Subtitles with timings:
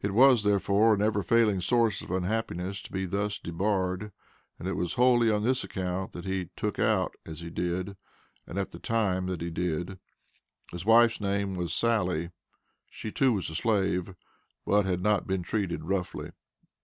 [0.00, 4.12] It was, therefore, a never failing source of unhappiness to be thus debarred,
[4.56, 7.96] and it was wholly on this account that he "took out," as he did,
[8.46, 9.98] and at the time that he did.
[10.70, 12.30] His wife's name was "Sally."
[12.88, 14.14] She too was a slave,
[14.64, 16.30] but "had not been treated roughly."